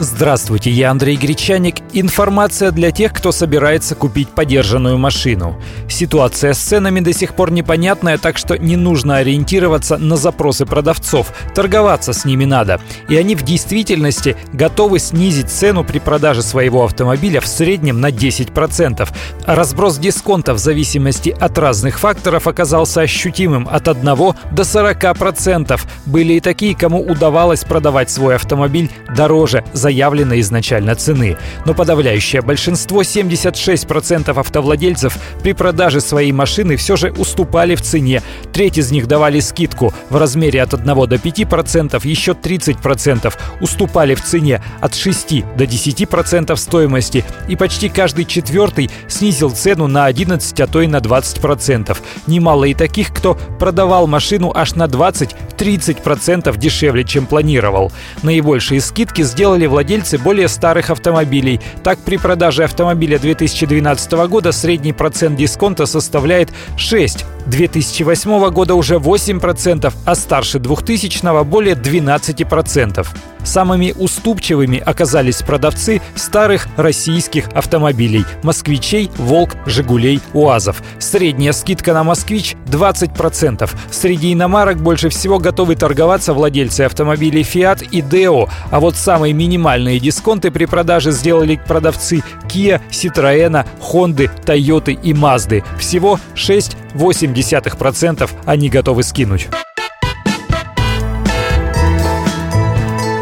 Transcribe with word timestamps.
Здравствуйте, 0.00 0.72
я 0.72 0.90
Андрей 0.90 1.16
Гречаник. 1.16 1.76
Информация 1.92 2.72
для 2.72 2.90
тех, 2.90 3.12
кто 3.12 3.30
собирается 3.30 3.94
купить 3.94 4.28
подержанную 4.28 4.98
машину. 4.98 5.56
Ситуация 5.88 6.52
с 6.52 6.58
ценами 6.58 6.98
до 6.98 7.12
сих 7.12 7.34
пор 7.34 7.52
непонятная, 7.52 8.18
так 8.18 8.36
что 8.36 8.58
не 8.58 8.74
нужно 8.74 9.18
ориентироваться 9.18 9.96
на 9.96 10.16
запросы 10.16 10.66
продавцов. 10.66 11.32
Торговаться 11.54 12.12
с 12.12 12.24
ними 12.24 12.44
надо. 12.44 12.80
И 13.08 13.16
они 13.16 13.36
в 13.36 13.42
действительности 13.42 14.36
готовы 14.52 14.98
снизить 14.98 15.48
цену 15.48 15.84
при 15.84 16.00
продаже 16.00 16.42
своего 16.42 16.84
автомобиля 16.84 17.40
в 17.40 17.46
среднем 17.46 18.00
на 18.00 18.10
10%. 18.10 19.08
Разброс 19.46 19.98
дисконта 19.98 20.54
в 20.54 20.58
зависимости 20.58 21.30
от 21.38 21.56
разных 21.56 22.00
факторов 22.00 22.48
оказался 22.48 23.02
ощутимым 23.02 23.68
от 23.70 23.86
1 23.86 24.04
до 24.04 24.34
40%. 24.62 25.80
Были 26.06 26.32
и 26.32 26.40
такие, 26.40 26.74
кому 26.74 27.00
удавалось 27.00 27.62
продавать 27.62 28.10
свой 28.10 28.34
автомобиль 28.34 28.90
дороже 29.14 29.62
заявленной 29.84 30.40
изначально 30.40 30.94
цены. 30.94 31.36
Но 31.66 31.74
подавляющее 31.74 32.40
большинство, 32.40 33.02
76% 33.02 34.30
автовладельцев, 34.30 35.18
при 35.42 35.52
продаже 35.52 36.00
своей 36.00 36.32
машины 36.32 36.76
все 36.76 36.96
же 36.96 37.10
уступали 37.10 37.74
в 37.74 37.82
цене. 37.82 38.22
Треть 38.54 38.78
из 38.78 38.90
них 38.90 39.06
давали 39.06 39.40
скидку 39.40 39.92
в 40.08 40.16
размере 40.16 40.62
от 40.62 40.72
1 40.72 40.86
до 40.86 41.16
5%, 41.16 42.00
еще 42.08 42.32
30% 42.32 43.34
уступали 43.60 44.14
в 44.14 44.22
цене 44.22 44.62
от 44.80 44.94
6 44.94 45.44
до 45.54 45.64
10% 45.64 46.56
стоимости, 46.56 47.22
и 47.46 47.54
почти 47.54 47.90
каждый 47.90 48.24
четвертый 48.24 48.90
снизил 49.08 49.50
цену 49.50 49.86
на 49.86 50.06
11, 50.06 50.60
а 50.60 50.66
то 50.66 50.80
и 50.80 50.86
на 50.86 51.00
20%. 51.00 51.94
Немало 52.26 52.64
и 52.64 52.72
таких, 52.72 53.12
кто 53.12 53.34
продавал 53.58 54.06
машину 54.06 54.50
аж 54.54 54.76
на 54.76 54.84
20-30% 54.84 56.56
дешевле, 56.56 57.04
чем 57.04 57.26
планировал. 57.26 57.92
Наибольшие 58.22 58.80
скидки 58.80 59.22
сделали 59.22 59.66
владельцы 59.74 60.18
более 60.18 60.46
старых 60.46 60.90
автомобилей. 60.90 61.60
Так, 61.82 61.98
при 61.98 62.16
продаже 62.16 62.62
автомобиля 62.62 63.18
2012 63.18 64.12
года 64.28 64.52
средний 64.52 64.92
процент 64.92 65.36
дисконта 65.36 65.86
составляет 65.86 66.50
6, 66.76 67.24
2008 67.46 68.50
года 68.50 68.76
уже 68.76 68.94
8%, 68.96 69.92
а 70.04 70.14
старше 70.14 70.60
2000 70.60 71.44
более 71.44 71.74
12%. 71.74 73.33
Самыми 73.44 73.94
уступчивыми 73.96 74.78
оказались 74.78 75.42
продавцы 75.42 76.00
старых 76.16 76.66
российских 76.76 77.48
автомобилей– 77.48 78.24
москвичей, 78.42 79.10
«Волк», 79.16 79.56
«Жигулей», 79.66 80.20
«УАЗов». 80.32 80.82
Средняя 80.98 81.52
скидка 81.52 81.92
на 81.92 82.02
«Москвич» 82.04 82.56
20%. 82.66 83.70
Среди 83.90 84.32
иномарок 84.32 84.78
больше 84.78 85.10
всего 85.10 85.38
готовы 85.38 85.76
торговаться 85.76 86.32
владельцы 86.32 86.80
автомобилей 86.82 87.42
«Фиат» 87.42 87.82
и 87.82 88.00
«Део», 88.00 88.48
а 88.70 88.80
вот 88.80 88.96
самые 88.96 89.34
минимальные 89.34 90.00
дисконты 90.00 90.50
при 90.50 90.64
продаже 90.64 91.10
сделали 91.12 91.60
продавцы 91.66 92.22
Kia, 92.48 92.80
Citroёn, 92.90 93.66
Honda, 93.80 94.30
Toyota 94.44 94.92
и 94.92 95.12
Mazda. 95.12 95.62
Всего 95.78 96.18
6,8% 96.34 98.30
они 98.46 98.68
готовы 98.68 99.02
скинуть. 99.02 99.48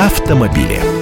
Автомобили. 0.00 0.99